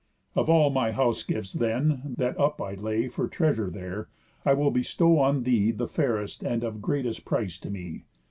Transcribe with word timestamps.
Of 0.33 0.49
all 0.49 0.71
my 0.71 0.91
house 0.93 1.21
gifts 1.21 1.53
then, 1.53 2.15
that 2.17 2.35
up 2.39 2.59
I 2.59 2.73
lay 2.73 3.07
For 3.07 3.27
treasure 3.27 3.69
there, 3.69 4.09
I 4.43 4.55
will 4.55 4.71
bestow 4.71 5.19
on 5.19 5.43
thee 5.43 5.69
The 5.69 5.87
fairest, 5.87 6.41
and 6.41 6.63
of 6.63 6.81
greatest 6.81 7.23
price 7.23 7.59
to 7.59 7.69
me. 7.69 8.05